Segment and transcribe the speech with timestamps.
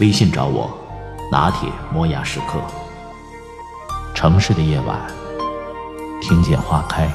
[0.00, 0.68] 微信找我，
[1.30, 2.60] 拿铁磨牙时刻。
[4.12, 5.00] 城市的夜晚，
[6.20, 7.08] 听见花开。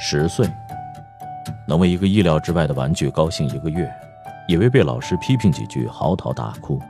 [0.00, 0.50] 十岁，
[1.68, 3.88] 能为一个意料之外的玩具高兴一个月，
[4.48, 6.82] 也为被老师批评几句嚎啕大哭。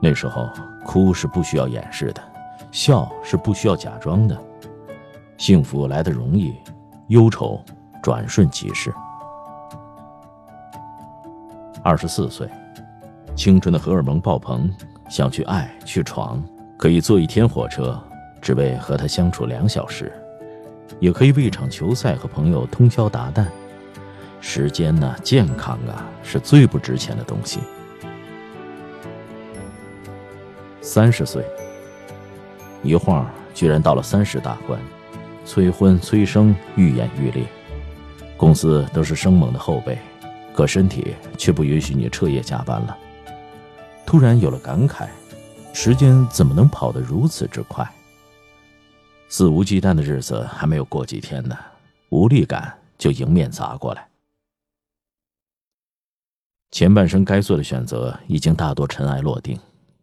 [0.00, 0.48] 那时候，
[0.82, 2.22] 哭是不需要掩饰的，
[2.72, 4.36] 笑是不需要假装的。
[5.36, 6.54] 幸福来得容易，
[7.08, 7.60] 忧愁
[8.02, 8.92] 转瞬即逝。
[11.82, 12.48] 二十四岁，
[13.34, 14.70] 青春的荷尔蒙爆棚，
[15.08, 16.42] 想去爱去闯，
[16.76, 17.98] 可以坐一天火车，
[18.42, 20.12] 只为和他相处两小时。
[20.98, 23.46] 也可以为一场球赛和朋友通宵达旦。
[24.42, 27.60] 时间呢，健康啊，是最不值钱的东西。
[30.82, 31.44] 三十岁，
[32.82, 34.80] 一晃居然到了三十大关，
[35.44, 37.44] 催婚催生愈演愈烈，
[38.36, 39.98] 公司都是生猛的后辈，
[40.54, 42.96] 可身体却不允许你彻夜加班了。
[44.06, 45.08] 突然有了感慨，
[45.72, 47.88] 时间怎么能跑得如此之快？
[49.28, 51.56] 肆无忌惮的日子还没有过几天呢，
[52.08, 54.08] 无力感就迎面砸过来。
[56.72, 59.58] 前半生该做的选择已经大多尘埃落定，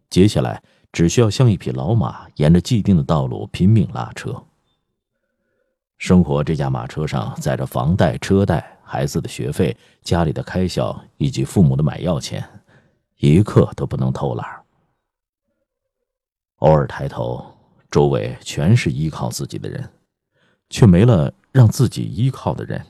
[0.09, 0.61] 接下来
[0.97, 4.43] 只需要像一匹老马，沿着既定的道路拼命拉车。
[5.99, 12.43] 生活这架马车上载着房贷、车贷、孩子的学费、家里的开销以及父母的买药钱，
[13.17, 14.43] 一刻都不能偷懒。
[16.55, 17.45] 偶尔抬头。
[17.91, 19.87] 周围全是依靠自己的人，
[20.67, 22.83] 却没了让自己依靠的人。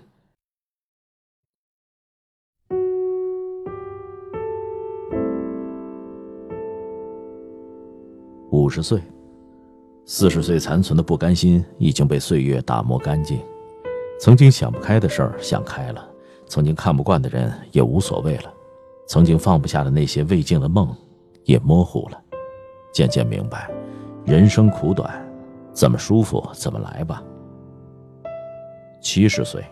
[8.68, 9.02] 五十岁，
[10.04, 13.40] 四十岁残存的不甘心已经被岁月打磨干净。
[14.20, 16.06] 曾经想不开的事儿想开了，
[16.48, 18.54] 曾经看不惯的人也无所谓了，
[19.08, 20.94] 曾经放不下的那些未尽的梦
[21.46, 22.22] 也模糊了，
[22.92, 23.72] 渐渐明白。
[24.26, 25.26] 人生苦短，
[25.72, 27.24] 怎么舒服怎么来吧。
[29.00, 29.64] 七十岁，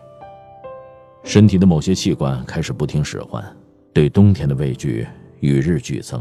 [1.22, 3.44] 身体的某些器官开始不听使唤，
[3.92, 5.06] 对冬天的畏惧
[5.40, 6.18] 与日俱增，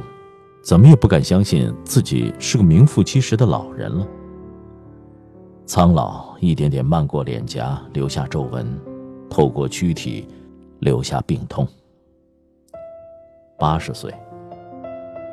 [0.66, 4.08] 怎么也不敢相信自己是个名副其实的老人了。
[5.68, 8.68] 苍老一点点漫过脸颊，留下皱纹，
[9.30, 10.28] 透过躯体，
[10.80, 11.68] 留下病痛。
[13.60, 14.12] 八十岁，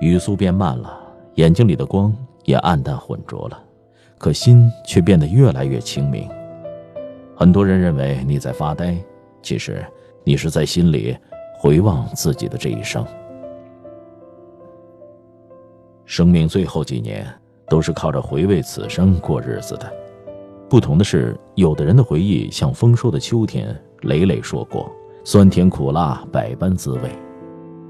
[0.02, 1.00] 语速变慢了，
[1.36, 2.14] 眼睛里的光。
[2.44, 3.62] 也暗淡浑浊了，
[4.18, 6.28] 可心却变得越来越清明。
[7.36, 8.98] 很多人认为你在发呆，
[9.40, 9.86] 其实
[10.24, 11.16] 你是在心里
[11.54, 13.06] 回望自己的这一生。
[16.12, 17.26] 生命最后几年
[17.70, 19.90] 都是靠着回味此生过日子的。
[20.68, 24.92] 不同的是，有的人的回忆像丰收的秋天，累累硕果，
[25.24, 27.08] 酸甜苦辣百般滋味；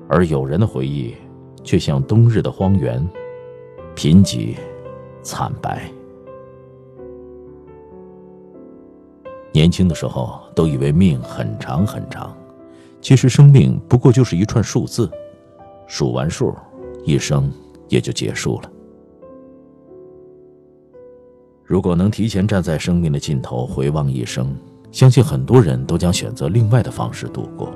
[0.09, 1.17] 而有人的回忆
[1.65, 3.05] 却像冬日的荒原。
[3.97, 4.55] 贫瘠，
[5.25, 5.91] 惨白。
[9.53, 12.33] 年轻的时候都以为命很长很长，
[13.01, 15.11] 其实生命不过就是一串数字，
[15.89, 16.55] 数完数，
[17.05, 17.51] 一生
[17.93, 18.73] 也就结束了。
[21.63, 24.57] 如果能提前站在生命的尽头回望一生，
[24.91, 27.71] 相信很多人都将选择另外的方式度过。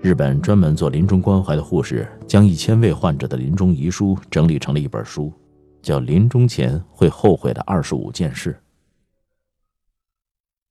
[0.00, 5.32] 日本专门做临终关怀的护士，将一千位患者的临终遗书整理成了一本书，
[5.80, 8.52] 叫《临终前会后悔的二十五件事》。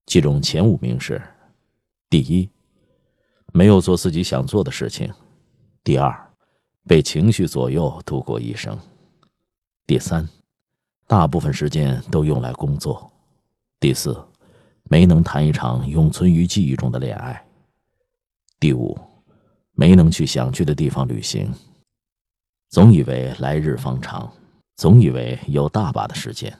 [0.06, 1.21] 其中前五名是：
[2.09, 2.49] 第一，
[3.53, 5.07] 没有做自己想做的事情；
[5.83, 6.22] 第二，
[6.88, 8.75] 被情绪左右度过一生；
[9.85, 10.27] 第三，
[11.07, 13.09] 大部分时间都用来工作；
[13.80, 14.18] 第四，
[14.83, 17.35] 没能谈一场永存于记忆中的恋爱；
[18.59, 18.97] 第五。
[19.75, 21.51] 没能去想去的地方旅行，
[22.69, 24.31] 总以为来日方长，
[24.75, 26.56] 总以为有大把的时间，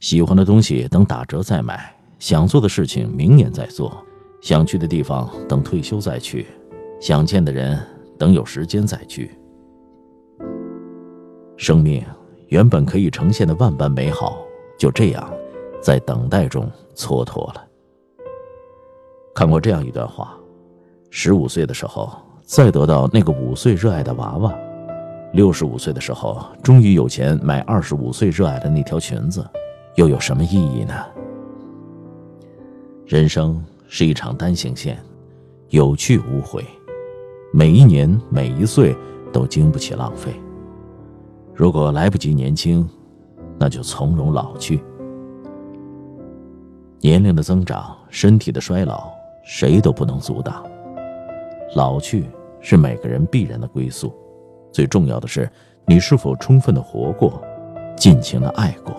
[0.00, 4.04] 喜欢的东西等打折再买，想做的事情明年再做，
[4.42, 6.48] 想去的地方等退休再去，
[7.00, 7.80] 想见的人
[8.18, 9.30] 等有时间再去。
[11.56, 12.04] 生命
[12.48, 14.38] 原本可以呈现的万般美好，
[14.78, 15.32] 就这样
[15.80, 17.64] 在等待中蹉跎了。
[19.34, 20.36] 看过这样一段话：
[21.10, 22.10] 十五岁的时候，
[22.42, 24.52] 再得到那个五岁热爱的娃娃；
[25.32, 29.44] 六十五岁的时候，终于有钱买二十五岁热爱的那条裙子，
[29.96, 30.94] 又有什么意义呢？
[33.06, 34.98] 人生是一场单行线，
[35.68, 36.64] 有去无回，
[37.56, 38.96] 每一年每一岁
[39.32, 40.34] 都经不起浪费。
[41.54, 42.84] 如果来不及年轻，
[43.56, 44.82] 那就从容老去。
[47.00, 49.08] 年龄的增长，身体的衰老，
[49.44, 50.64] 谁都不能阻挡。
[51.76, 52.24] 老去
[52.60, 54.12] 是每个人必然的归宿，
[54.72, 55.48] 最重要的是
[55.86, 57.40] 你是否充分的活过，
[57.96, 58.96] 尽情的爱过。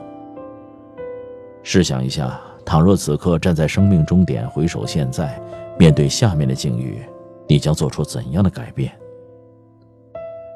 [1.61, 2.39] 试想一下。
[2.63, 5.39] 倘若此刻站在生命终点，回首现在，
[5.77, 6.99] 面对下面的境遇，
[7.47, 8.91] 你将做出怎样的改变？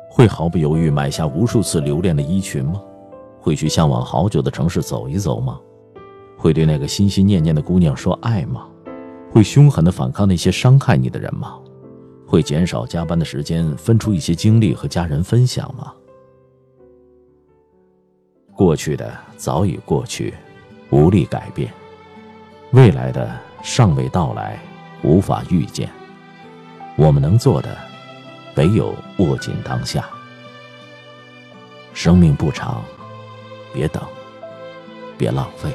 [0.09, 2.81] 会毫不犹豫买下无数次留恋的衣裙吗？
[3.39, 5.59] 会去向往好久的城市走一走吗？
[6.38, 8.68] 会对那个心心念念的姑娘说爱吗？
[9.31, 11.59] 会凶狠地反抗那些伤害你的人吗？
[12.25, 15.94] 会减少加班的时间，分出一些精力和家人分享吗？
[18.56, 20.33] 过去的早已过去，
[20.89, 21.71] 无力改变。
[22.71, 23.30] 未来的
[23.63, 24.59] 尚未到来，
[25.03, 25.89] 无法预见。
[27.00, 27.78] 我们能做的，
[28.56, 30.06] 唯有握紧当下。
[31.94, 32.84] 生命不长，
[33.74, 34.04] 别等，
[35.18, 35.74] 别浪费。